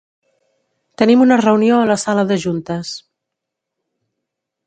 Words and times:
Tenim 1.01 1.23
una 1.25 1.37
reunió 1.41 1.75
a 1.81 1.89
la 1.91 1.97
sala 2.05 2.25
de 2.33 2.39
juntes. 2.47 2.95